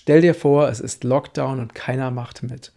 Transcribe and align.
Stell 0.00 0.20
dir 0.20 0.34
vor, 0.34 0.68
es 0.68 0.78
ist 0.78 1.02
Lockdown 1.02 1.58
und 1.58 1.74
keiner 1.74 2.12
macht 2.12 2.44
mit. 2.44 2.72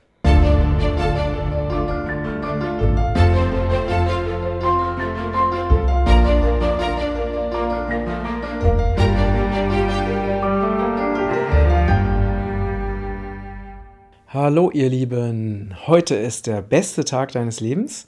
Hallo 14.28 14.72
ihr 14.72 14.90
Lieben, 14.90 15.76
heute 15.86 16.16
ist 16.16 16.48
der 16.48 16.64
beste 16.64 17.06
Tag 17.06 17.34
deines 17.34 17.60
Lebens 17.60 18.08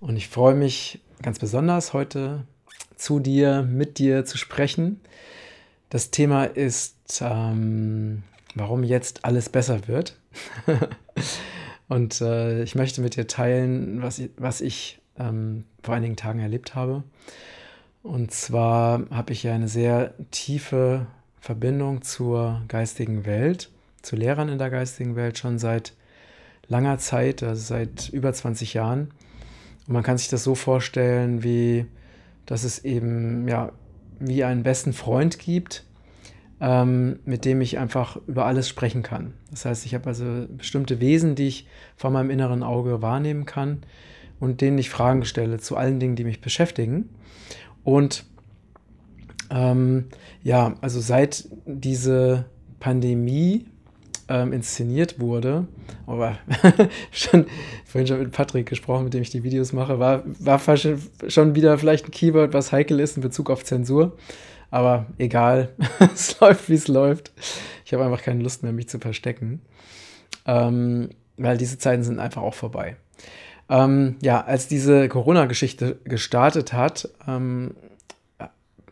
und 0.00 0.16
ich 0.16 0.28
freue 0.28 0.54
mich 0.54 1.00
ganz 1.22 1.38
besonders 1.38 1.94
heute 1.94 2.46
zu 2.94 3.20
dir, 3.20 3.62
mit 3.62 3.98
dir 3.98 4.26
zu 4.26 4.36
sprechen. 4.36 5.00
Das 5.88 6.10
Thema 6.10 6.44
ist, 6.44 7.22
ähm, 7.22 8.22
warum 8.54 8.84
jetzt 8.84 9.24
alles 9.24 9.48
besser 9.48 9.86
wird. 9.88 10.16
und 11.88 12.20
äh, 12.20 12.62
ich 12.62 12.74
möchte 12.74 13.00
mit 13.00 13.16
dir 13.16 13.26
teilen, 13.26 14.02
was 14.02 14.18
ich, 14.18 14.30
was 14.36 14.60
ich 14.60 15.00
ähm, 15.18 15.64
vor 15.82 15.94
einigen 15.94 16.16
Tagen 16.16 16.40
erlebt 16.40 16.74
habe. 16.74 17.02
Und 18.02 18.32
zwar 18.32 19.02
habe 19.10 19.32
ich 19.32 19.42
ja 19.42 19.54
eine 19.54 19.68
sehr 19.68 20.14
tiefe 20.30 21.06
Verbindung 21.40 22.02
zur 22.02 22.62
geistigen 22.68 23.26
Welt 23.26 23.70
zu 24.02 24.16
Lehrern 24.16 24.48
in 24.48 24.58
der 24.58 24.70
geistigen 24.70 25.16
Welt 25.16 25.38
schon 25.38 25.58
seit 25.58 25.94
langer 26.68 26.98
Zeit, 26.98 27.42
also 27.42 27.60
seit 27.60 28.08
über 28.08 28.32
20 28.32 28.74
Jahren. 28.74 29.10
Und 29.86 29.94
man 29.94 30.02
kann 30.02 30.18
sich 30.18 30.28
das 30.28 30.44
so 30.44 30.54
vorstellen, 30.54 31.42
wie 31.42 31.86
dass 32.46 32.64
es 32.64 32.84
eben 32.84 33.46
ja 33.46 33.72
wie 34.18 34.42
einen 34.44 34.64
besten 34.64 34.92
Freund 34.92 35.38
gibt, 35.38 35.84
ähm, 36.60 37.18
mit 37.24 37.44
dem 37.44 37.60
ich 37.60 37.78
einfach 37.78 38.16
über 38.26 38.46
alles 38.46 38.68
sprechen 38.68 39.02
kann. 39.02 39.32
Das 39.50 39.64
heißt, 39.64 39.86
ich 39.86 39.94
habe 39.94 40.06
also 40.06 40.46
bestimmte 40.48 41.00
Wesen, 41.00 41.34
die 41.34 41.48
ich 41.48 41.66
vor 41.96 42.10
meinem 42.10 42.30
inneren 42.30 42.62
Auge 42.62 43.00
wahrnehmen 43.02 43.46
kann 43.46 43.82
und 44.40 44.60
denen 44.60 44.78
ich 44.78 44.90
Fragen 44.90 45.24
stelle 45.24 45.58
zu 45.58 45.76
allen 45.76 46.00
Dingen, 46.00 46.16
die 46.16 46.24
mich 46.24 46.40
beschäftigen. 46.40 47.08
Und 47.82 48.24
ähm, 49.50 50.06
ja, 50.42 50.74
also 50.80 51.00
seit 51.00 51.48
diese 51.66 52.44
Pandemie 52.78 53.66
ähm, 54.28 54.52
inszeniert 54.52 55.18
wurde, 55.18 55.66
aber 56.06 56.38
schon, 57.10 57.46
vorhin 57.84 58.06
schon 58.06 58.20
mit 58.20 58.32
Patrick 58.32 58.68
gesprochen, 58.68 59.04
mit 59.04 59.14
dem 59.14 59.22
ich 59.22 59.30
die 59.30 59.42
Videos 59.42 59.72
mache, 59.72 59.98
war, 59.98 60.22
war 60.38 60.60
schon 60.76 61.54
wieder 61.54 61.78
vielleicht 61.78 62.06
ein 62.06 62.12
Keyword, 62.12 62.52
was 62.52 62.70
heikel 62.70 63.00
ist 63.00 63.16
in 63.16 63.22
Bezug 63.22 63.50
auf 63.50 63.64
Zensur. 63.64 64.16
Aber 64.70 65.06
egal, 65.18 65.70
es 66.14 66.38
läuft, 66.40 66.68
wie 66.68 66.74
es 66.74 66.88
läuft. 66.88 67.32
Ich 67.84 67.92
habe 67.92 68.04
einfach 68.04 68.22
keine 68.22 68.42
Lust 68.42 68.62
mehr, 68.62 68.72
mich 68.72 68.88
zu 68.88 68.98
verstecken. 68.98 69.60
Ähm, 70.46 71.10
weil 71.36 71.56
diese 71.56 71.78
Zeiten 71.78 72.02
sind 72.02 72.18
einfach 72.18 72.42
auch 72.42 72.54
vorbei. 72.54 72.96
Ähm, 73.68 74.16
ja, 74.20 74.40
als 74.42 74.68
diese 74.68 75.08
Corona-Geschichte 75.08 75.98
gestartet 76.04 76.72
hat, 76.72 77.08
ähm, 77.26 77.74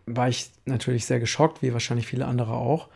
war 0.06 0.28
ich 0.28 0.50
natürlich 0.64 1.04
sehr 1.04 1.20
geschockt, 1.20 1.62
wie 1.62 1.72
wahrscheinlich 1.72 2.06
viele 2.06 2.26
andere 2.26 2.54
auch 2.54 2.88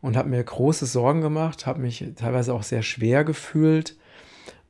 und 0.00 0.16
habe 0.16 0.28
mir 0.28 0.42
große 0.42 0.86
Sorgen 0.86 1.20
gemacht, 1.20 1.66
habe 1.66 1.80
mich 1.80 2.04
teilweise 2.16 2.54
auch 2.54 2.62
sehr 2.62 2.82
schwer 2.82 3.24
gefühlt 3.24 3.96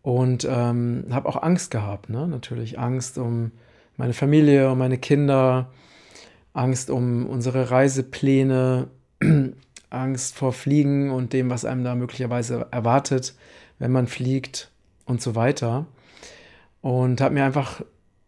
und 0.03 0.47
ähm, 0.51 1.07
habe 1.11 1.29
auch 1.29 1.43
Angst 1.43 1.71
gehabt. 1.71 2.09
Ne? 2.09 2.27
Natürlich 2.27 2.79
Angst 2.79 3.19
um 3.19 3.53
meine 3.97 4.15
Familie, 4.15 4.71
um 4.71 4.79
meine 4.79 4.99
Kinder, 4.99 5.71
Angst 6.59 6.91
um 6.91 7.27
unsere 7.27 7.71
Reisepläne, 7.71 8.89
Angst 9.91 10.35
vor 10.35 10.53
Fliegen 10.53 11.11
und 11.11 11.33
dem, 11.33 11.51
was 11.51 11.65
einem 11.65 11.85
da 11.85 11.95
möglicherweise 11.95 12.67
erwartet, 12.73 13.35
wenn 13.79 13.93
man 13.93 14.09
fliegt 14.09 14.71
und 15.07 15.23
so 15.23 15.37
weiter. 15.37 15.87
Und 16.81 17.21
habe 17.21 17.35
mir 17.35 17.45
einfach 17.45 17.83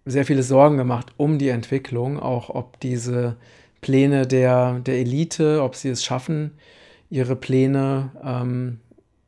sehr 0.07 0.25
viele 0.25 0.45
Sorgen 0.45 0.77
gemacht 0.77 1.13
um 1.17 1.39
die 1.39 1.49
Entwicklung, 1.49 2.21
auch 2.21 2.51
ob 2.51 2.79
diese 2.81 3.37
Pläne 3.81 4.27
der, 4.27 4.79
der 4.79 4.99
Elite, 4.99 5.63
ob 5.63 5.75
sie 5.75 5.89
es 5.89 6.05
schaffen, 6.05 6.53
ihre 7.11 7.35
Pläne, 7.35 8.11
ähm, 8.25 8.79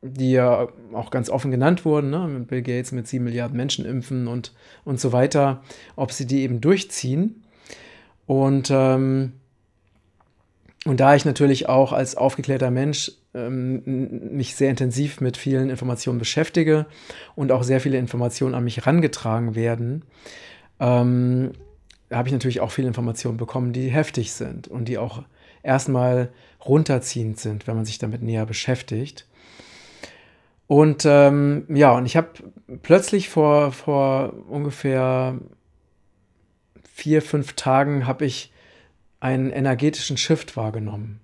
die 0.01 0.31
ja 0.31 0.69
auch 0.93 1.11
ganz 1.11 1.29
offen 1.29 1.51
genannt 1.51 1.83
wurden, 1.83 2.09
ne? 2.09 2.27
mit 2.27 2.47
Bill 2.47 2.61
Gates 2.61 2.93
mit 2.93 3.07
sieben 3.07 3.25
Milliarden 3.25 3.57
Menschen 3.57 3.85
impfen 3.85 4.27
und, 4.27 4.53
und 4.85 4.99
so 4.99 5.11
weiter, 5.11 5.61
ob 5.97 6.11
sie 6.13 6.25
die 6.25 6.41
eben 6.41 6.61
durchziehen. 6.61 7.42
Und, 8.25 8.69
ähm, 8.71 9.33
und 10.85 10.99
da 10.99 11.15
ich 11.15 11.25
natürlich 11.25 11.69
auch 11.69 11.93
als 11.93 12.15
aufgeklärter 12.15 12.71
Mensch 12.71 13.11
ähm, 13.33 14.35
mich 14.35 14.55
sehr 14.55 14.69
intensiv 14.69 15.21
mit 15.21 15.37
vielen 15.37 15.69
Informationen 15.69 16.19
beschäftige 16.19 16.85
und 17.35 17.51
auch 17.51 17.63
sehr 17.63 17.79
viele 17.79 17.97
Informationen 17.97 18.55
an 18.55 18.63
mich 18.63 18.77
herangetragen 18.77 19.55
werden, 19.55 20.03
ähm, 20.79 21.51
habe 22.11 22.27
ich 22.27 22.33
natürlich 22.33 22.61
auch 22.61 22.71
viele 22.71 22.87
Informationen 22.87 23.37
bekommen, 23.37 23.73
die 23.73 23.89
heftig 23.89 24.33
sind 24.33 24.67
und 24.67 24.87
die 24.87 24.97
auch 24.97 25.23
erstmal 25.63 26.29
runterziehend 26.65 27.39
sind, 27.39 27.67
wenn 27.67 27.75
man 27.75 27.85
sich 27.85 27.97
damit 27.97 28.21
näher 28.21 28.45
beschäftigt. 28.45 29.25
Und 30.67 31.05
ähm, 31.05 31.65
ja, 31.69 31.91
und 31.91 32.05
ich 32.05 32.15
habe 32.15 32.29
plötzlich 32.81 33.29
vor, 33.29 33.71
vor 33.71 34.33
ungefähr 34.47 35.37
vier, 36.93 37.23
fünf 37.23 37.53
Tagen 37.53 38.05
habe 38.05 38.23
ich 38.23 38.53
einen 39.19 39.49
energetischen 39.49 40.15
Shift 40.15 40.55
wahrgenommen. 40.55 41.19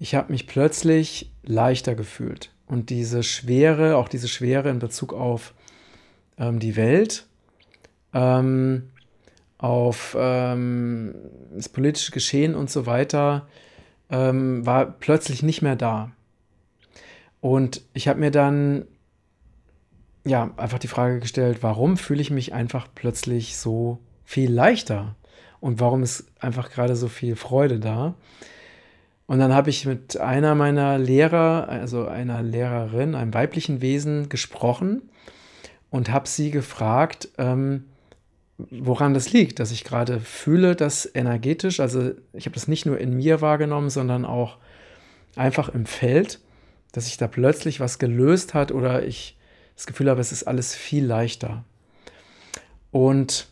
Ich 0.00 0.16
habe 0.16 0.32
mich 0.32 0.48
plötzlich 0.48 1.30
leichter 1.44 1.94
gefühlt. 1.94 2.50
Und 2.66 2.90
diese 2.90 3.22
Schwere, 3.22 3.96
auch 3.96 4.08
diese 4.08 4.26
Schwere 4.26 4.68
in 4.68 4.80
Bezug 4.80 5.12
auf 5.12 5.54
ähm, 6.36 6.58
die 6.58 6.74
Welt, 6.74 7.26
ähm, 8.12 8.90
auf 9.56 10.16
ähm, 10.18 11.14
das 11.54 11.68
politische 11.68 12.10
Geschehen 12.10 12.56
und 12.56 12.68
so 12.68 12.86
weiter, 12.86 13.46
ähm, 14.10 14.66
war 14.66 14.86
plötzlich 14.86 15.44
nicht 15.44 15.62
mehr 15.62 15.76
da. 15.76 16.10
Und 17.40 17.82
ich 17.94 18.08
habe 18.08 18.18
mir 18.18 18.32
dann 18.32 18.84
ja 20.24 20.50
einfach 20.56 20.80
die 20.80 20.88
Frage 20.88 21.20
gestellt, 21.20 21.58
warum 21.60 21.96
fühle 21.96 22.20
ich 22.20 22.32
mich 22.32 22.52
einfach 22.52 22.88
plötzlich 22.92 23.56
so 23.56 24.00
viel 24.26 24.52
leichter? 24.52 25.16
Und 25.60 25.80
warum 25.80 26.02
ist 26.02 26.26
einfach 26.38 26.70
gerade 26.70 26.96
so 26.96 27.08
viel 27.08 27.34
Freude 27.36 27.80
da? 27.80 28.14
Und 29.26 29.38
dann 29.38 29.54
habe 29.54 29.70
ich 29.70 29.86
mit 29.86 30.18
einer 30.18 30.54
meiner 30.54 30.98
Lehrer, 30.98 31.68
also 31.68 32.06
einer 32.06 32.42
Lehrerin, 32.42 33.14
einem 33.14 33.34
weiblichen 33.34 33.80
Wesen 33.80 34.28
gesprochen 34.28 35.02
und 35.90 36.10
habe 36.10 36.28
sie 36.28 36.50
gefragt, 36.50 37.28
ähm, 37.38 37.84
woran 38.58 39.14
das 39.14 39.32
liegt, 39.32 39.58
dass 39.58 39.72
ich 39.72 39.84
gerade 39.84 40.20
fühle, 40.20 40.76
dass 40.76 41.10
energetisch, 41.12 41.80
also 41.80 42.12
ich 42.32 42.46
habe 42.46 42.54
das 42.54 42.68
nicht 42.68 42.86
nur 42.86 42.98
in 42.98 43.14
mir 43.14 43.40
wahrgenommen, 43.40 43.90
sondern 43.90 44.24
auch 44.24 44.58
einfach 45.34 45.68
im 45.68 45.86
Feld, 45.86 46.40
dass 46.92 47.06
sich 47.06 47.16
da 47.16 47.26
plötzlich 47.26 47.80
was 47.80 47.98
gelöst 47.98 48.54
hat 48.54 48.72
oder 48.72 49.04
ich 49.04 49.36
das 49.74 49.86
Gefühl 49.86 50.08
habe, 50.08 50.20
es 50.20 50.32
ist 50.32 50.44
alles 50.44 50.74
viel 50.74 51.04
leichter. 51.04 51.64
Und 52.92 53.48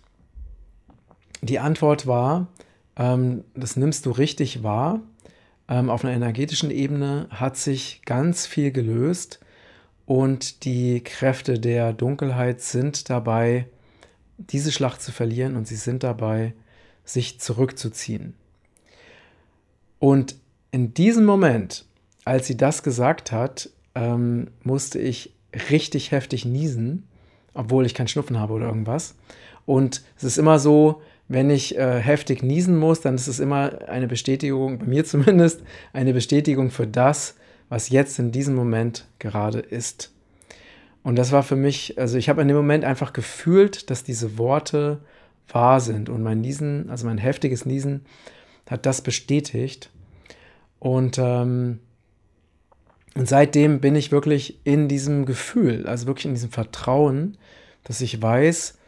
die 1.47 1.59
Antwort 1.59 2.07
war, 2.07 2.49
ähm, 2.97 3.45
das 3.55 3.77
nimmst 3.77 4.07
du 4.07 4.11
richtig 4.11 4.63
wahr. 4.63 5.01
Ähm, 5.69 5.91
auf 5.91 6.05
einer 6.05 6.15
energetischen 6.15 6.71
Ebene 6.71 7.27
hat 7.31 7.57
sich 7.57 8.03
ganz 8.05 8.47
viel 8.47 8.71
gelöst 8.71 9.41
und 10.07 10.65
die 10.65 11.03
Kräfte 11.03 11.59
der 11.59 11.93
Dunkelheit 11.93 12.61
sind 12.61 13.09
dabei, 13.09 13.67
diese 14.37 14.73
Schlacht 14.73 15.01
zu 15.01 15.13
verlieren 15.13 15.57
und 15.57 15.67
sie 15.67 15.77
sind 15.77 16.03
dabei, 16.03 16.55
sich 17.05 17.41
zurückzuziehen. 17.41 18.35
Und 19.99 20.37
in 20.71 20.93
diesem 20.93 21.25
Moment, 21.25 21.87
als 22.25 22.47
sie 22.47 22.57
das 22.57 22.83
gesagt 22.83 23.33
hat, 23.33 23.71
ähm, 23.95 24.49
musste 24.63 24.99
ich 24.99 25.33
richtig 25.71 26.11
heftig 26.11 26.45
niesen, 26.45 27.07
obwohl 27.55 27.87
ich 27.87 27.95
keinen 27.95 28.09
Schnupfen 28.09 28.39
habe 28.39 28.55
oder 28.55 28.67
irgendwas. 28.67 29.15
Und 29.67 30.03
es 30.17 30.25
ist 30.25 30.37
immer 30.37 30.59
so, 30.59 31.01
wenn 31.29 31.51
ich 31.51 31.77
äh, 31.77 32.01
heftig 32.01 32.43
niesen 32.43 32.77
muss, 32.77 33.01
dann 33.01 33.15
ist 33.15 33.29
es 33.29 33.41
immer 33.41 33.89
eine 33.89 34.07
Bestätigung, 34.07 34.79
bei 34.79 34.87
mir 34.87 35.05
zumindest, 35.05 35.63
eine 35.93 36.13
Bestätigung 36.13 36.71
für 36.71 36.87
das, 36.87 37.37
was 37.69 37.89
jetzt 37.89 38.19
in 38.19 38.31
diesem 38.31 38.55
Moment 38.55 39.07
gerade 39.19 39.59
ist. 39.59 40.13
Und 41.03 41.17
das 41.17 41.33
war 41.33 41.43
für 41.43 41.57
mich, 41.57 41.99
also 41.99 42.17
ich 42.17 42.29
habe 42.29 42.43
in 42.43 42.49
dem 42.49 42.57
Moment 42.57 42.85
einfach 42.85 43.13
gefühlt, 43.13 43.91
dass 43.91 44.05
diese 44.05 44.39
Worte 44.39 45.01
wahr 45.49 45.81
sind. 45.81 46.09
Und 46.09 46.23
mein 46.23 46.41
Niesen, 46.41 46.89
also 46.91 47.07
mein 47.07 47.19
heftiges 47.19 47.67
Niesen, 47.67 48.07
hat 48.69 48.87
das 48.87 49.03
bestätigt. 49.03 49.91
Und, 50.79 51.19
ähm, 51.19 51.81
und 53.15 53.29
seitdem 53.29 53.81
bin 53.81 53.97
ich 53.97 54.13
wirklich 54.13 54.61
in 54.65 54.89
diesem 54.89 55.27
Gefühl, 55.27 55.87
also 55.87 56.07
wirklich 56.07 56.27
in 56.27 56.35
diesem 56.35 56.51
Vertrauen, 56.51 57.37
dass 57.85 58.01
ich 58.01 58.21
weiß, 58.21 58.79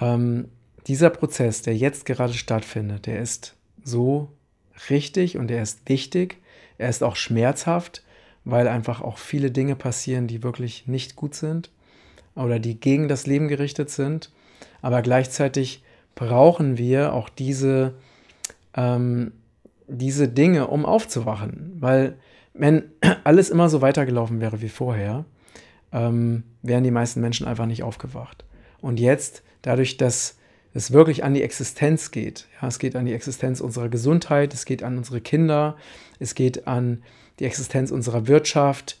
ähm, 0.00 0.48
dieser 0.86 1.10
Prozess, 1.10 1.62
der 1.62 1.76
jetzt 1.76 2.06
gerade 2.06 2.34
stattfindet, 2.34 3.06
der 3.06 3.20
ist 3.20 3.54
so 3.82 4.30
richtig 4.90 5.36
und 5.36 5.50
er 5.50 5.62
ist 5.62 5.88
wichtig, 5.88 6.38
er 6.78 6.88
ist 6.88 7.02
auch 7.02 7.16
schmerzhaft, 7.16 8.02
weil 8.44 8.68
einfach 8.68 9.00
auch 9.00 9.18
viele 9.18 9.50
Dinge 9.50 9.74
passieren, 9.74 10.26
die 10.26 10.42
wirklich 10.42 10.86
nicht 10.86 11.16
gut 11.16 11.34
sind 11.34 11.70
oder 12.34 12.58
die 12.58 12.78
gegen 12.78 13.08
das 13.08 13.26
Leben 13.26 13.48
gerichtet 13.48 13.90
sind. 13.90 14.30
Aber 14.82 15.02
gleichzeitig 15.02 15.82
brauchen 16.14 16.78
wir 16.78 17.12
auch 17.12 17.28
diese, 17.28 17.94
ähm, 18.74 19.32
diese 19.88 20.28
Dinge, 20.28 20.68
um 20.68 20.86
aufzuwachen. 20.86 21.76
Weil 21.80 22.16
wenn 22.54 22.84
alles 23.24 23.50
immer 23.50 23.68
so 23.68 23.80
weitergelaufen 23.82 24.40
wäre 24.40 24.60
wie 24.60 24.68
vorher, 24.68 25.24
ähm, 25.92 26.44
wären 26.62 26.84
die 26.84 26.90
meisten 26.90 27.20
Menschen 27.20 27.46
einfach 27.46 27.66
nicht 27.66 27.82
aufgewacht. 27.82 28.44
Und 28.80 29.00
jetzt, 29.00 29.42
dadurch, 29.62 29.96
dass 29.96 30.36
es 30.76 30.92
wirklich 30.92 31.24
an 31.24 31.32
die 31.32 31.42
Existenz 31.42 32.10
geht, 32.10 32.46
ja, 32.60 32.68
es 32.68 32.78
geht 32.78 32.96
an 32.96 33.06
die 33.06 33.14
Existenz 33.14 33.62
unserer 33.62 33.88
Gesundheit, 33.88 34.52
es 34.52 34.66
geht 34.66 34.82
an 34.82 34.98
unsere 34.98 35.22
Kinder, 35.22 35.76
es 36.18 36.34
geht 36.34 36.66
an 36.66 37.02
die 37.38 37.46
Existenz 37.46 37.90
unserer 37.90 38.26
Wirtschaft 38.26 39.00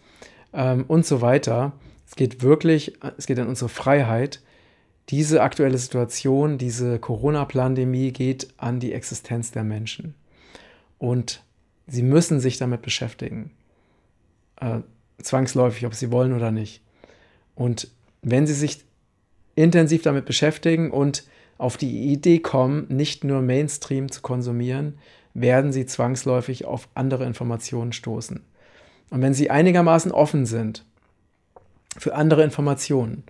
ähm, 0.54 0.86
und 0.88 1.04
so 1.04 1.20
weiter. 1.20 1.72
Es 2.06 2.16
geht 2.16 2.42
wirklich, 2.42 2.94
es 3.18 3.26
geht 3.26 3.38
an 3.38 3.48
unsere 3.48 3.68
Freiheit. 3.68 4.40
Diese 5.10 5.42
aktuelle 5.42 5.76
Situation, 5.76 6.56
diese 6.56 6.98
Corona-Pandemie 6.98 8.10
geht 8.10 8.48
an 8.56 8.80
die 8.80 8.94
Existenz 8.94 9.50
der 9.50 9.64
Menschen. 9.64 10.14
Und 10.96 11.44
sie 11.86 12.02
müssen 12.02 12.40
sich 12.40 12.56
damit 12.56 12.80
beschäftigen. 12.80 13.50
Äh, 14.60 14.80
zwangsläufig, 15.22 15.84
ob 15.84 15.94
sie 15.94 16.10
wollen 16.10 16.32
oder 16.32 16.50
nicht. 16.50 16.82
Und 17.54 17.90
wenn 18.22 18.46
sie 18.46 18.54
sich 18.54 18.84
intensiv 19.56 20.00
damit 20.00 20.24
beschäftigen 20.24 20.90
und 20.90 21.24
auf 21.58 21.76
die 21.76 22.12
Idee 22.12 22.38
kommen, 22.38 22.86
nicht 22.88 23.24
nur 23.24 23.42
Mainstream 23.42 24.10
zu 24.10 24.22
konsumieren, 24.22 24.98
werden 25.34 25.72
sie 25.72 25.86
zwangsläufig 25.86 26.64
auf 26.64 26.88
andere 26.94 27.24
Informationen 27.24 27.92
stoßen. 27.92 28.42
Und 29.10 29.22
wenn 29.22 29.34
sie 29.34 29.50
einigermaßen 29.50 30.12
offen 30.12 30.46
sind 30.46 30.84
für 31.96 32.14
andere 32.14 32.42
Informationen 32.42 33.24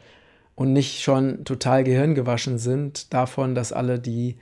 und 0.54 0.72
nicht 0.72 1.02
schon 1.02 1.44
total 1.44 1.84
gehirngewaschen 1.84 2.58
sind 2.58 3.12
davon, 3.12 3.54
dass 3.54 3.72
alle, 3.72 3.98
die 3.98 4.36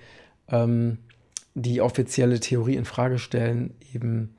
ähm, 0.49 0.99
die 1.55 1.81
offizielle 1.81 2.41
Theorie 2.41 2.75
in 2.77 2.85
Frage 2.85 3.19
stellen, 3.19 3.75
eben 3.95 4.35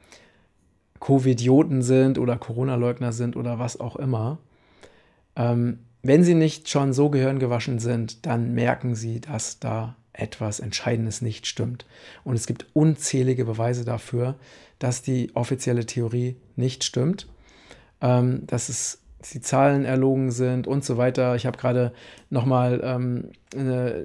Covidioten 0.99 1.81
sind 1.81 2.17
oder 2.17 2.37
Corona-Leugner 2.37 3.11
sind 3.11 3.35
oder 3.35 3.57
was 3.59 3.79
auch 3.79 3.95
immer. 3.95 4.39
Ähm, 5.35 5.79
wenn 6.07 6.23
sie 6.23 6.35
nicht 6.35 6.69
schon 6.69 6.93
so 6.93 7.09
gehirngewaschen 7.09 7.79
sind, 7.79 8.27
dann 8.27 8.53
merken 8.53 8.93
sie, 8.93 9.21
dass 9.21 9.59
da 9.59 9.95
etwas 10.13 10.59
Entscheidendes 10.59 11.21
nicht 11.21 11.47
stimmt. 11.47 11.87
Und 12.23 12.35
es 12.35 12.45
gibt 12.45 12.67
unzählige 12.73 13.43
Beweise 13.43 13.85
dafür, 13.85 14.35
dass 14.77 15.01
die 15.01 15.31
offizielle 15.35 15.87
Theorie 15.87 16.35
nicht 16.55 16.83
stimmt, 16.83 17.27
ähm, 18.01 18.45
dass 18.45 18.69
es 18.69 18.99
die 19.33 19.41
Zahlen 19.41 19.83
erlogen 19.83 20.29
sind 20.29 20.67
und 20.67 20.85
so 20.85 20.97
weiter. 20.97 21.35
Ich 21.35 21.47
habe 21.47 21.57
gerade 21.57 21.91
nochmal 22.29 22.81
ähm, 22.83 23.31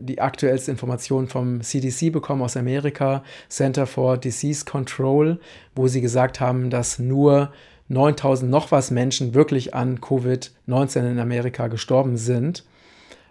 die 0.00 0.22
aktuellste 0.22 0.70
Information 0.70 1.28
vom 1.28 1.60
CDC 1.60 2.10
bekommen 2.10 2.40
aus 2.40 2.56
Amerika, 2.56 3.22
Center 3.50 3.86
for 3.86 4.16
Disease 4.16 4.64
Control, 4.64 5.38
wo 5.74 5.86
sie 5.86 6.00
gesagt 6.00 6.40
haben, 6.40 6.70
dass 6.70 6.98
nur 6.98 7.52
9000 7.90 8.50
noch 8.50 8.70
was 8.70 8.90
Menschen 8.90 9.34
wirklich 9.34 9.74
an 9.74 10.00
Covid-19 10.00 11.10
in 11.10 11.18
Amerika 11.18 11.66
gestorben 11.66 12.16
sind. 12.16 12.64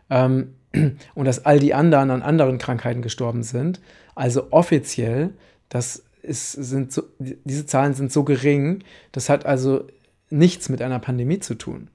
Ähm, 0.10 0.54
und 1.16 1.26
dass 1.26 1.46
all 1.46 1.60
die 1.60 1.74
anderen 1.74 2.12
an 2.12 2.22
anderen 2.22 2.58
Krankheiten 2.58 3.02
gestorben 3.02 3.44
sind. 3.44 3.80
Also 4.16 4.52
offiziell, 4.52 5.32
das 5.70 6.04
ist, 6.22 6.52
sind 6.52 6.92
so, 6.92 7.04
diese 7.18 7.66
Zahlen 7.66 7.94
sind 7.94 8.12
so 8.12 8.24
gering, 8.24 8.84
das 9.12 9.30
hat 9.30 9.46
also 9.46 9.88
nichts 10.30 10.70
mit 10.70 10.82
einer 10.82 11.00
Pandemie 11.00 11.40
zu 11.40 11.56
tun. 11.56 11.88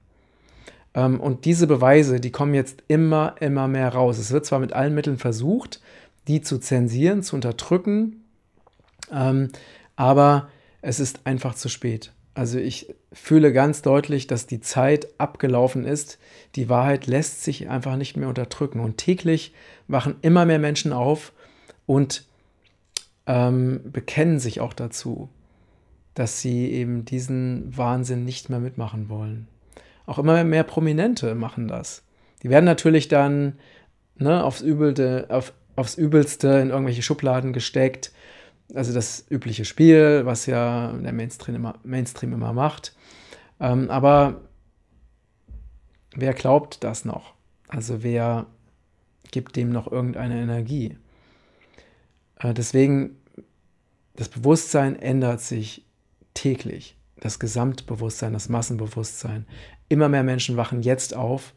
Ähm, 0.93 1.19
und 1.19 1.45
diese 1.45 1.67
Beweise, 1.67 2.19
die 2.19 2.31
kommen 2.31 2.53
jetzt 2.53 2.83
immer, 2.87 3.35
immer 3.39 3.67
mehr 3.67 3.89
raus. 3.89 4.17
Es 4.17 4.31
wird 4.31 4.45
zwar 4.45 4.59
mit 4.59 4.73
allen 4.73 4.95
Mitteln 4.95 5.17
versucht, 5.17 5.81
die 6.27 6.41
zu 6.41 6.57
zensieren, 6.57 7.21
zu 7.21 7.35
unterdrücken, 7.35 8.23
ähm, 9.11 9.49
aber 9.95 10.49
es 10.81 10.99
ist 10.99 11.21
einfach 11.25 11.55
zu 11.55 11.69
spät. 11.69 12.11
Also 12.35 12.59
ich 12.59 12.93
fühle 13.13 13.53
ganz 13.53 13.81
deutlich, 13.81 14.27
dass 14.27 14.45
die 14.45 14.59
Zeit 14.59 15.07
abgelaufen 15.19 15.85
ist. 15.85 16.19
Die 16.55 16.67
Wahrheit 16.67 17.07
lässt 17.07 17.43
sich 17.43 17.69
einfach 17.69 17.95
nicht 17.95 18.17
mehr 18.17 18.27
unterdrücken. 18.27 18.81
Und 18.81 18.97
täglich 18.97 19.53
wachen 19.87 20.17
immer 20.21 20.45
mehr 20.45 20.59
Menschen 20.59 20.91
auf 20.91 21.31
und 21.85 22.25
ähm, 23.25 23.79
bekennen 23.85 24.39
sich 24.39 24.59
auch 24.59 24.73
dazu, 24.73 25.29
dass 26.13 26.41
sie 26.41 26.69
eben 26.71 27.05
diesen 27.05 27.75
Wahnsinn 27.75 28.25
nicht 28.25 28.49
mehr 28.49 28.59
mitmachen 28.59 29.07
wollen. 29.07 29.47
Auch 30.05 30.19
immer 30.19 30.43
mehr 30.43 30.63
Prominente 30.63 31.35
machen 31.35 31.69
das. 31.69 32.03
Die 32.43 32.49
werden 32.49 32.65
natürlich 32.65 33.07
dann 33.07 33.53
ne, 34.17 34.43
aufs, 34.43 34.61
Übelte, 34.61 35.27
auf, 35.29 35.53
aufs 35.77 35.95
Übelste 35.95 36.49
in 36.59 36.69
irgendwelche 36.69 37.01
Schubladen 37.01 37.53
gesteckt 37.53 38.11
also 38.73 38.93
das 38.93 39.25
übliche 39.29 39.65
Spiel, 39.65 40.25
was 40.25 40.45
ja 40.45 40.91
der 40.93 41.13
Mainstream 41.13 41.55
immer, 41.55 41.75
Mainstream 41.83 42.33
immer 42.33 42.53
macht. 42.53 42.95
Ähm, 43.59 43.89
aber 43.89 44.41
wer 46.15 46.33
glaubt 46.33 46.83
das 46.83 47.05
noch? 47.05 47.35
Also 47.67 48.03
wer 48.03 48.47
gibt 49.31 49.55
dem 49.55 49.69
noch 49.71 49.91
irgendeine 49.91 50.41
Energie? 50.41 50.97
Äh, 52.39 52.53
deswegen, 52.53 53.17
das 54.15 54.29
Bewusstsein 54.29 54.95
ändert 54.95 55.41
sich 55.41 55.85
täglich. 56.33 56.97
Das 57.17 57.39
Gesamtbewusstsein, 57.39 58.33
das 58.33 58.49
Massenbewusstsein. 58.49 59.45
Immer 59.87 60.09
mehr 60.09 60.23
Menschen 60.23 60.57
wachen 60.57 60.81
jetzt 60.81 61.15
auf 61.15 61.53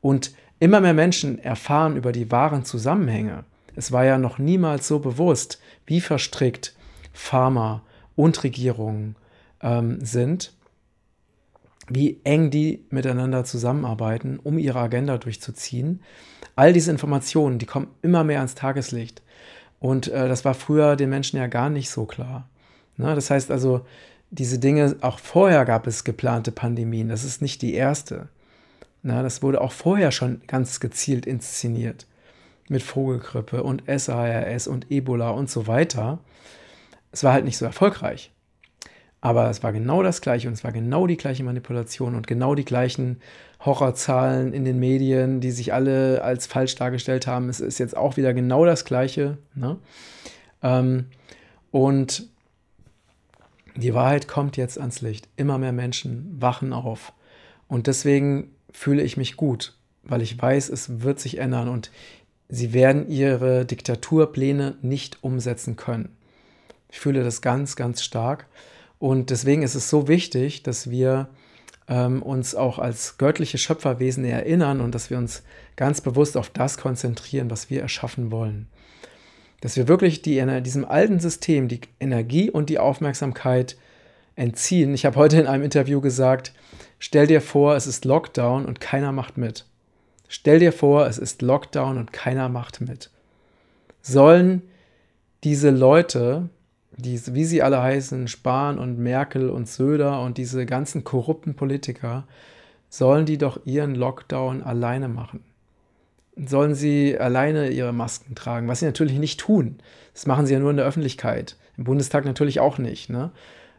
und 0.00 0.34
immer 0.58 0.80
mehr 0.80 0.94
Menschen 0.94 1.38
erfahren 1.38 1.96
über 1.96 2.12
die 2.12 2.30
wahren 2.30 2.64
Zusammenhänge 2.64 3.44
es 3.76 3.92
war 3.92 4.04
ja 4.04 4.18
noch 4.18 4.38
niemals 4.38 4.88
so 4.88 4.98
bewusst, 4.98 5.60
wie 5.86 6.00
verstrickt 6.00 6.74
Pharma 7.12 7.82
und 8.16 8.42
Regierungen 8.44 9.16
ähm, 9.62 10.04
sind, 10.04 10.52
wie 11.88 12.20
eng 12.24 12.50
die 12.50 12.84
miteinander 12.90 13.44
zusammenarbeiten, 13.44 14.38
um 14.42 14.58
ihre 14.58 14.78
Agenda 14.78 15.18
durchzuziehen. 15.18 16.02
All 16.54 16.72
diese 16.72 16.90
Informationen, 16.90 17.58
die 17.58 17.66
kommen 17.66 17.88
immer 18.02 18.22
mehr 18.22 18.38
ans 18.38 18.54
Tageslicht. 18.54 19.22
Und 19.80 20.08
äh, 20.08 20.28
das 20.28 20.44
war 20.44 20.54
früher 20.54 20.94
den 20.96 21.10
Menschen 21.10 21.38
ja 21.38 21.46
gar 21.46 21.70
nicht 21.70 21.90
so 21.90 22.04
klar. 22.04 22.48
Ne? 22.96 23.14
Das 23.14 23.30
heißt 23.30 23.50
also, 23.50 23.86
diese 24.30 24.58
Dinge, 24.58 24.96
auch 25.00 25.18
vorher 25.18 25.64
gab 25.64 25.86
es 25.86 26.04
geplante 26.04 26.52
Pandemien. 26.52 27.08
Das 27.08 27.24
ist 27.24 27.42
nicht 27.42 27.62
die 27.62 27.74
erste. 27.74 28.28
Na, 29.02 29.22
das 29.22 29.42
wurde 29.42 29.60
auch 29.60 29.72
vorher 29.72 30.12
schon 30.12 30.42
ganz 30.46 30.78
gezielt 30.78 31.26
inszeniert 31.26 32.06
mit 32.70 32.82
Vogelgrippe 32.82 33.62
und 33.62 33.82
SARS 33.86 34.68
und 34.68 34.90
Ebola 34.90 35.30
und 35.30 35.50
so 35.50 35.66
weiter. 35.66 36.20
Es 37.12 37.24
war 37.24 37.32
halt 37.32 37.44
nicht 37.44 37.58
so 37.58 37.64
erfolgreich. 37.64 38.32
Aber 39.20 39.50
es 39.50 39.62
war 39.62 39.72
genau 39.72 40.02
das 40.02 40.22
Gleiche 40.22 40.48
und 40.48 40.54
es 40.54 40.64
war 40.64 40.72
genau 40.72 41.06
die 41.06 41.18
gleiche 41.18 41.44
Manipulation 41.44 42.14
und 42.14 42.26
genau 42.26 42.54
die 42.54 42.64
gleichen 42.64 43.20
Horrorzahlen 43.64 44.54
in 44.54 44.64
den 44.64 44.78
Medien, 44.78 45.40
die 45.40 45.50
sich 45.50 45.74
alle 45.74 46.22
als 46.22 46.46
falsch 46.46 46.76
dargestellt 46.76 47.26
haben. 47.26 47.50
Es 47.50 47.60
ist 47.60 47.78
jetzt 47.78 47.96
auch 47.96 48.16
wieder 48.16 48.32
genau 48.32 48.64
das 48.64 48.86
Gleiche. 48.86 49.36
Ne? 49.54 49.76
Ähm, 50.62 51.06
und 51.70 52.28
die 53.76 53.94
Wahrheit 53.94 54.28
kommt 54.28 54.56
jetzt 54.56 54.78
ans 54.78 55.02
Licht. 55.02 55.28
Immer 55.36 55.58
mehr 55.58 55.72
Menschen 55.72 56.40
wachen 56.40 56.72
auf. 56.72 57.12
Und 57.68 57.88
deswegen 57.88 58.52
fühle 58.72 59.02
ich 59.02 59.16
mich 59.16 59.36
gut, 59.36 59.76
weil 60.02 60.22
ich 60.22 60.40
weiß, 60.40 60.70
es 60.70 61.02
wird 61.02 61.20
sich 61.20 61.38
ändern. 61.38 61.68
Und 61.68 61.90
sie 62.50 62.72
werden 62.72 63.08
ihre 63.08 63.64
Diktaturpläne 63.64 64.76
nicht 64.82 65.22
umsetzen 65.22 65.76
können. 65.76 66.16
Ich 66.90 67.00
fühle 67.00 67.22
das 67.22 67.40
ganz, 67.40 67.76
ganz 67.76 68.02
stark. 68.02 68.46
Und 68.98 69.30
deswegen 69.30 69.62
ist 69.62 69.74
es 69.74 69.88
so 69.88 70.08
wichtig, 70.08 70.62
dass 70.62 70.90
wir 70.90 71.28
ähm, 71.88 72.22
uns 72.22 72.54
auch 72.54 72.78
als 72.78 73.16
göttliche 73.18 73.58
Schöpferwesen 73.58 74.24
erinnern 74.24 74.80
und 74.80 74.94
dass 74.94 75.10
wir 75.10 75.18
uns 75.18 75.42
ganz 75.76 76.00
bewusst 76.00 76.36
auf 76.36 76.50
das 76.50 76.76
konzentrieren, 76.76 77.50
was 77.50 77.70
wir 77.70 77.80
erschaffen 77.80 78.30
wollen. 78.30 78.66
Dass 79.60 79.76
wir 79.76 79.88
wirklich 79.88 80.22
die, 80.22 80.44
diesem 80.62 80.84
alten 80.84 81.20
System 81.20 81.68
die 81.68 81.80
Energie 81.98 82.50
und 82.50 82.68
die 82.68 82.78
Aufmerksamkeit 82.78 83.76
entziehen. 84.36 84.94
Ich 84.94 85.06
habe 85.06 85.16
heute 85.16 85.38
in 85.38 85.46
einem 85.46 85.64
Interview 85.64 86.00
gesagt, 86.00 86.52
stell 86.98 87.26
dir 87.26 87.40
vor, 87.40 87.76
es 87.76 87.86
ist 87.86 88.04
Lockdown 88.04 88.66
und 88.66 88.80
keiner 88.80 89.12
macht 89.12 89.38
mit. 89.38 89.66
Stell 90.32 90.60
dir 90.60 90.72
vor, 90.72 91.08
es 91.08 91.18
ist 91.18 91.42
Lockdown 91.42 91.98
und 91.98 92.12
keiner 92.12 92.48
macht 92.48 92.80
mit. 92.80 93.10
Sollen 94.00 94.62
diese 95.42 95.70
Leute, 95.70 96.48
die, 96.96 97.20
wie 97.34 97.44
sie 97.44 97.62
alle 97.62 97.82
heißen, 97.82 98.28
Spahn 98.28 98.78
und 98.78 98.96
Merkel 98.96 99.50
und 99.50 99.68
Söder 99.68 100.22
und 100.22 100.38
diese 100.38 100.66
ganzen 100.66 101.02
korrupten 101.02 101.56
Politiker, 101.56 102.28
sollen 102.88 103.26
die 103.26 103.38
doch 103.38 103.66
ihren 103.66 103.96
Lockdown 103.96 104.62
alleine 104.62 105.08
machen? 105.08 105.42
Sollen 106.36 106.76
sie 106.76 107.18
alleine 107.18 107.70
ihre 107.70 107.92
Masken 107.92 108.36
tragen? 108.36 108.68
Was 108.68 108.78
sie 108.78 108.86
natürlich 108.86 109.18
nicht 109.18 109.40
tun. 109.40 109.78
Das 110.14 110.26
machen 110.26 110.46
sie 110.46 110.52
ja 110.52 110.60
nur 110.60 110.70
in 110.70 110.76
der 110.76 110.86
Öffentlichkeit. 110.86 111.56
Im 111.76 111.82
Bundestag 111.82 112.24
natürlich 112.24 112.60
auch 112.60 112.78
nicht. 112.78 113.10
Ne? 113.10 113.32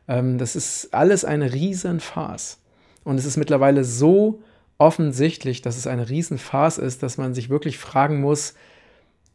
Ähm, 0.10 0.38
das 0.38 0.58
ist 0.58 0.93
alles 0.93 1.24
eine 1.24 1.53
Riesenfarce. 1.53 2.60
Und 3.05 3.17
es 3.17 3.25
ist 3.25 3.38
mittlerweile 3.38 3.86
so 3.86 4.41
offensichtlich, 4.81 5.61
dass 5.61 5.77
es 5.77 5.85
eine 5.85 6.09
Riesenfarce 6.09 6.79
ist, 6.79 7.03
dass 7.03 7.19
man 7.19 7.35
sich 7.35 7.51
wirklich 7.51 7.77
fragen 7.77 8.19
muss, 8.19 8.55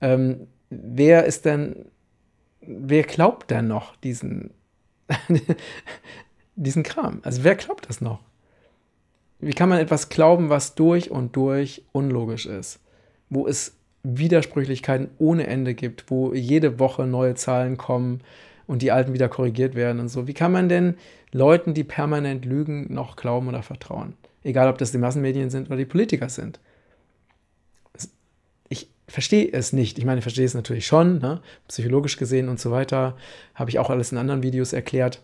ähm, 0.01 0.49
wer 0.71 1.25
ist 1.25 1.45
denn, 1.45 1.87
wer 2.61 3.05
glaubt 3.05 3.53
denn 3.53 3.69
noch 3.69 3.95
diesen, 3.95 4.51
diesen 6.57 6.83
Kram? 6.83 7.21
Also 7.23 7.45
wer 7.45 7.55
glaubt 7.55 7.89
das 7.89 8.01
noch? 8.01 8.19
Wie 9.39 9.53
kann 9.53 9.69
man 9.69 9.79
etwas 9.79 10.09
glauben, 10.09 10.51
was 10.51 10.75
durch 10.75 11.13
und 11.13 11.37
durch 11.37 11.85
unlogisch 11.93 12.47
ist? 12.47 12.81
Wo 13.31 13.47
es 13.47 13.77
Widersprüchlichkeiten 14.03 15.11
ohne 15.19 15.47
Ende 15.47 15.75
gibt, 15.75 16.11
wo 16.11 16.35
jede 16.35 16.81
Woche 16.81 17.07
neue 17.07 17.37
Zahlen 17.37 17.77
kommen 17.77 18.21
und 18.67 18.83
die 18.83 18.91
alten 18.91 19.13
wieder 19.13 19.29
korrigiert 19.29 19.77
werden 19.77 20.01
und 20.01 20.09
so. 20.09 20.27
Wie 20.27 20.35
kann 20.35 20.51
man 20.51 20.69
denn 20.69 20.97
Leuten, 21.31 21.73
die 21.73 21.85
permanent 21.85 22.45
lügen, 22.45 22.93
noch 22.93 23.15
glauben 23.15 23.47
oder 23.47 23.63
vertrauen? 23.63 24.15
Egal, 24.47 24.69
ob 24.69 24.79
das 24.79 24.93
die 24.93 24.99
Massenmedien 24.99 25.51
sind 25.51 25.67
oder 25.67 25.77
die 25.77 25.85
Politiker 25.85 26.29
sind. 26.29 26.61
Ich 28.69 28.89
verstehe 29.09 29.51
es 29.53 29.73
nicht. 29.73 29.99
Ich 29.99 30.05
meine, 30.05 30.19
ich 30.19 30.25
verstehe 30.25 30.45
es 30.45 30.55
natürlich 30.55 30.87
schon, 30.87 31.19
ne? 31.19 31.43
psychologisch 31.67 32.17
gesehen 32.17 32.49
und 32.49 32.61
so 32.61 32.71
weiter. 32.71 33.17
Habe 33.57 33.71
ich 33.71 33.81
auch 33.81 33.91
alles 33.91 34.13
in 34.13 34.19
anderen 34.19 34.45
Videos 34.45 34.73
erklärt. 34.73 35.21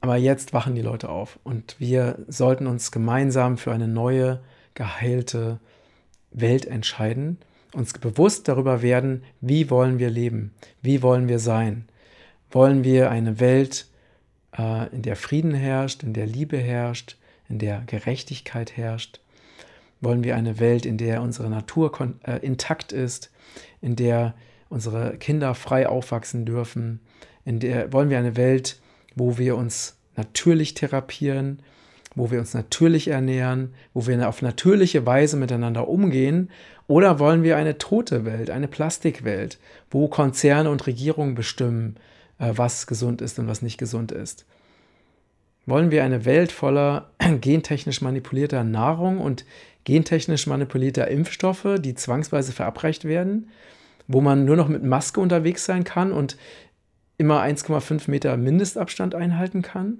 Aber 0.00 0.16
jetzt 0.16 0.54
wachen 0.54 0.74
die 0.74 0.80
Leute 0.80 1.10
auf 1.10 1.38
und 1.44 1.76
wir 1.78 2.24
sollten 2.26 2.66
uns 2.66 2.90
gemeinsam 2.90 3.58
für 3.58 3.70
eine 3.70 3.86
neue, 3.86 4.40
geheilte 4.72 5.60
Welt 6.30 6.64
entscheiden, 6.64 7.36
uns 7.74 7.92
bewusst 7.92 8.48
darüber 8.48 8.80
werden, 8.80 9.24
wie 9.42 9.68
wollen 9.68 9.98
wir 9.98 10.08
leben, 10.08 10.54
wie 10.80 11.02
wollen 11.02 11.28
wir 11.28 11.38
sein. 11.38 11.84
Wollen 12.50 12.82
wir 12.82 13.10
eine 13.10 13.40
Welt, 13.40 13.86
äh, 14.58 14.88
in 14.88 15.02
der 15.02 15.16
Frieden 15.16 15.52
herrscht, 15.52 16.02
in 16.02 16.14
der 16.14 16.26
Liebe 16.26 16.56
herrscht, 16.56 17.18
in 17.52 17.58
der 17.58 17.82
Gerechtigkeit 17.86 18.76
herrscht? 18.76 19.20
Wollen 20.00 20.24
wir 20.24 20.34
eine 20.34 20.58
Welt, 20.58 20.84
in 20.86 20.98
der 20.98 21.22
unsere 21.22 21.48
Natur 21.48 21.92
äh, 22.24 22.38
intakt 22.44 22.92
ist, 22.92 23.30
in 23.80 23.94
der 23.94 24.34
unsere 24.68 25.16
Kinder 25.18 25.54
frei 25.54 25.88
aufwachsen 25.88 26.44
dürfen? 26.44 27.00
In 27.44 27.60
der 27.60 27.92
wollen 27.92 28.10
wir 28.10 28.18
eine 28.18 28.36
Welt, 28.36 28.80
wo 29.14 29.38
wir 29.38 29.56
uns 29.56 29.96
natürlich 30.16 30.74
therapieren, 30.74 31.60
wo 32.16 32.30
wir 32.30 32.40
uns 32.40 32.54
natürlich 32.54 33.08
ernähren, 33.08 33.74
wo 33.94 34.06
wir 34.06 34.28
auf 34.28 34.42
natürliche 34.42 35.06
Weise 35.06 35.36
miteinander 35.36 35.88
umgehen? 35.88 36.50
Oder 36.88 37.18
wollen 37.18 37.42
wir 37.42 37.56
eine 37.56 37.78
tote 37.78 38.24
Welt, 38.24 38.50
eine 38.50 38.66
Plastikwelt, 38.66 39.58
wo 39.90 40.08
Konzerne 40.08 40.70
und 40.70 40.86
Regierungen 40.86 41.34
bestimmen, 41.34 41.96
äh, 42.38 42.52
was 42.56 42.86
gesund 42.86 43.20
ist 43.20 43.38
und 43.38 43.46
was 43.46 43.62
nicht 43.62 43.78
gesund 43.78 44.10
ist? 44.10 44.46
Wollen 45.66 45.90
wir 45.90 46.02
eine 46.02 46.24
Welt 46.24 46.50
voller 46.52 47.10
gentechnisch 47.40 48.00
manipulierter 48.00 48.64
Nahrung 48.64 49.20
und 49.20 49.44
gentechnisch 49.84 50.46
manipulierter 50.46 51.08
Impfstoffe, 51.08 51.76
die 51.78 51.94
zwangsweise 51.94 52.52
verabreicht 52.52 53.04
werden, 53.04 53.48
wo 54.08 54.20
man 54.20 54.44
nur 54.44 54.56
noch 54.56 54.68
mit 54.68 54.82
Maske 54.82 55.20
unterwegs 55.20 55.64
sein 55.64 55.84
kann 55.84 56.12
und 56.12 56.36
immer 57.18 57.42
1,5 57.42 58.10
Meter 58.10 58.36
Mindestabstand 58.36 59.14
einhalten 59.14 59.62
kann, 59.62 59.98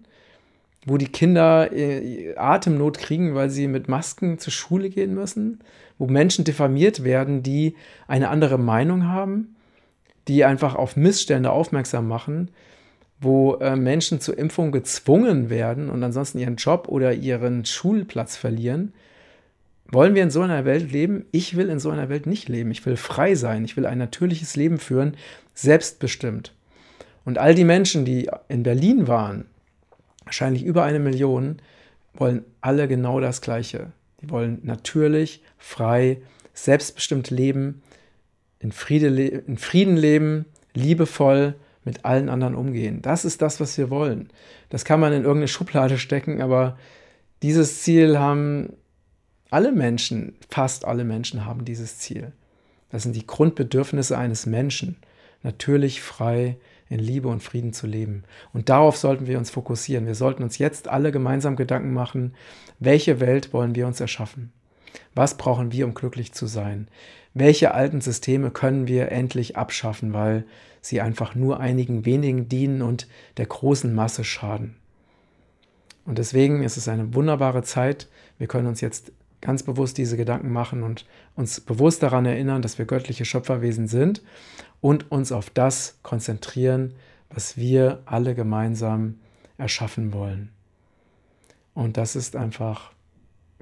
wo 0.85 0.97
die 0.97 1.07
Kinder 1.07 1.73
äh, 1.73 2.35
Atemnot 2.37 2.99
kriegen, 2.99 3.35
weil 3.35 3.50
sie 3.50 3.69
mit 3.69 3.88
Masken 3.88 4.38
zur 4.38 4.52
Schule 4.52 4.90
gehen 4.90 5.14
müssen, 5.14 5.61
wo 5.99 6.07
Menschen 6.07 6.45
diffamiert 6.45 7.04
werden, 7.04 7.42
die 7.42 7.76
eine 8.09 8.28
andere 8.28 8.59
Meinung 8.59 9.07
haben, 9.07 9.54
die 10.26 10.45
einfach 10.45 10.75
auf 10.75 10.97
Missstände 10.97 11.50
aufmerksam 11.50 12.09
machen, 12.09 12.50
wo 13.23 13.55
äh, 13.55 13.76
Menschen 13.76 14.21
zur 14.21 14.37
Impfung 14.37 14.73
gezwungen 14.73 15.49
werden 15.49 15.88
und 15.88 16.02
ansonsten 16.02 16.38
ihren 16.38 16.57
Job 16.57 16.88
oder 16.88 17.14
ihren 17.14 17.64
Schulplatz 17.64 18.37
verlieren. 18.37 18.93
Wollen 19.87 20.14
wir 20.14 20.23
in 20.23 20.31
so 20.31 20.41
einer 20.41 20.64
Welt 20.64 20.91
leben? 20.91 21.26
Ich 21.31 21.57
will 21.57 21.69
in 21.69 21.79
so 21.79 21.91
einer 21.91 22.09
Welt 22.09 22.26
nicht 22.26 22.49
leben. 22.49 22.73
Ich 22.73 22.85
will 22.85 22.97
frei 22.97 23.35
sein. 23.37 23.64
Ich 23.64 23.76
will 23.76 23.87
ein 23.87 23.99
natürliches 23.99 24.57
Leben 24.57 24.79
führen, 24.79 25.17
selbstbestimmt. 25.55 26.52
Und 27.25 27.38
all 27.38 27.55
die 27.55 27.64
Menschen, 27.64 28.05
die 28.05 28.29
in 28.49 28.64
Berlin 28.64 29.07
waren, 29.07 29.45
wahrscheinlich 30.25 30.64
über 30.64 30.83
eine 30.83 30.99
Million, 30.99 31.59
wollen 32.14 32.45
alle 32.61 32.88
genau 32.88 33.21
das 33.21 33.41
Gleiche. 33.41 33.93
Die 34.21 34.31
wollen 34.31 34.61
natürlich, 34.64 35.43
frei, 35.59 36.19
selbstbestimmt 36.55 37.31
leben, 37.31 37.83
in, 38.59 38.73
Friede, 38.73 39.07
in 39.07 39.59
Frieden 39.59 39.97
leben, 39.97 40.47
liebevoll 40.75 41.55
mit 41.85 42.05
allen 42.05 42.29
anderen 42.29 42.55
umgehen. 42.55 43.03
Das 43.03 43.25
ist 43.25 43.43
das, 43.43 43.61
was 43.61 43.77
wir 43.77 43.91
wollen. 43.91 44.29
Das 44.69 44.85
kann 44.85 45.01
man 45.01 45.12
in 45.12 45.23
irgendeine 45.23 45.49
Schublade 45.49 45.99
stecken, 45.99 46.41
aber 46.41 46.79
dieses 47.43 47.83
Ziel 47.83 48.19
haben 48.19 48.75
alle 49.51 49.73
Menschen, 49.73 50.35
fast 50.49 50.85
alle 50.85 51.05
Menschen 51.05 51.45
haben 51.45 51.65
dieses 51.65 51.99
Ziel. 51.99 52.33
Das 52.91 53.03
sind 53.03 53.17
die 53.17 53.27
Grundbedürfnisse 53.27 54.17
eines 54.17 54.47
Menschen. 54.47 54.97
Natürlich, 55.43 56.03
frei, 56.03 56.57
in 56.89 57.01
Liebe 57.01 57.29
und 57.29 57.43
Frieden 57.43 57.73
zu 57.73 57.87
leben. 57.87 58.25
Und 58.53 58.69
darauf 58.69 58.97
sollten 58.97 59.27
wir 59.27 59.39
uns 59.39 59.51
fokussieren. 59.51 60.07
Wir 60.07 60.15
sollten 60.15 60.43
uns 60.43 60.59
jetzt 60.59 60.89
alle 60.89 61.11
gemeinsam 61.11 61.57
Gedanken 61.57 61.93
machen, 61.95 62.35
welche 62.79 63.19
Welt 63.19 63.53
wollen 63.53 63.75
wir 63.75 63.87
uns 63.87 64.01
erschaffen? 64.01 64.53
Was 65.14 65.37
brauchen 65.37 65.72
wir, 65.72 65.87
um 65.87 65.94
glücklich 65.94 66.32
zu 66.32 66.46
sein? 66.46 66.88
Welche 67.34 67.72
alten 67.75 68.00
Systeme 68.00 68.50
können 68.50 68.87
wir 68.87 69.11
endlich 69.11 69.56
abschaffen, 69.56 70.12
weil 70.12 70.44
sie 70.80 71.00
einfach 71.00 71.34
nur 71.34 71.61
einigen 71.61 72.04
wenigen 72.04 72.49
dienen 72.49 72.82
und 72.82 73.06
der 73.37 73.46
großen 73.46 73.94
Masse 73.94 74.25
schaden? 74.25 74.76
Und 76.04 76.18
deswegen 76.18 76.62
ist 76.62 76.76
es 76.76 76.88
eine 76.88 77.14
wunderbare 77.14 77.62
Zeit. 77.62 78.08
Wir 78.38 78.49
können 78.49 78.66
uns 78.66 78.80
jetzt 78.80 79.12
ganz 79.40 79.62
bewusst 79.62 79.99
diese 79.99 80.16
Gedanken 80.16 80.52
machen 80.52 80.82
und 80.82 81.06
uns 81.37 81.61
bewusst 81.61 82.02
daran 82.02 82.26
erinnern, 82.26 82.62
dass 82.62 82.78
wir 82.78 82.87
göttliche 82.87 83.25
Schöpferwesen 83.25 83.88
sind 83.88 84.22
und 84.80 85.11
uns 85.11 85.32
auf 85.32 85.50
das 85.50 85.99
konzentrieren, 86.02 86.94
was 87.30 87.56
wir 87.56 88.02
alle 88.04 88.34
gemeinsam 88.34 89.18
erschaffen 89.58 90.12
wollen. 90.12 90.50
Und 91.75 91.96
das 91.96 92.16
ist 92.16 92.37
einfach 92.37 92.92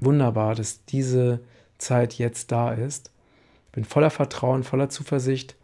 wunderbar, 0.00 0.54
dass 0.54 0.84
diese 0.84 1.40
Zeit 1.78 2.14
jetzt 2.14 2.52
da 2.52 2.72
ist. 2.72 3.10
Ich 3.66 3.72
bin 3.72 3.84
voller 3.84 4.10
Vertrauen, 4.10 4.64
voller 4.64 4.88
Zuversicht 4.88 5.56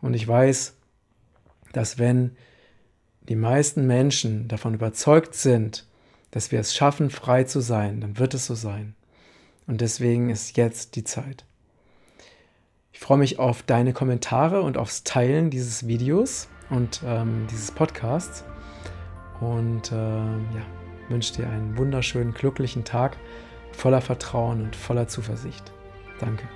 und 0.00 0.14
ich 0.14 0.26
weiß, 0.26 0.74
dass 1.72 1.98
wenn 1.98 2.36
die 3.28 3.36
meisten 3.36 3.86
Menschen 3.86 4.48
davon 4.48 4.74
überzeugt 4.74 5.34
sind, 5.34 5.86
dass 6.30 6.50
wir 6.50 6.60
es 6.60 6.74
schaffen, 6.74 7.10
frei 7.10 7.44
zu 7.44 7.60
sein, 7.60 8.00
dann 8.00 8.18
wird 8.18 8.34
es 8.34 8.46
so 8.46 8.54
sein. 8.54 8.94
Und 9.66 9.80
deswegen 9.80 10.28
ist 10.30 10.56
jetzt 10.56 10.96
die 10.96 11.04
Zeit. 11.04 11.44
Ich 12.92 13.00
freue 13.00 13.18
mich 13.18 13.38
auf 13.38 13.62
deine 13.62 13.92
Kommentare 13.92 14.62
und 14.62 14.76
aufs 14.76 15.04
Teilen 15.04 15.50
dieses 15.50 15.86
Videos 15.86 16.48
und 16.70 17.02
ähm, 17.06 17.46
dieses 17.50 17.70
Podcasts. 17.70 18.44
Und 19.40 19.92
äh, 19.92 19.94
ja, 19.94 20.66
wünsche 21.08 21.34
dir 21.34 21.48
einen 21.48 21.76
wunderschönen, 21.76 22.32
glücklichen 22.32 22.84
Tag 22.84 23.16
voller 23.72 24.00
Vertrauen 24.00 24.62
und 24.62 24.76
voller 24.76 25.08
Zuversicht. 25.08 25.72
Danke. 26.20 26.48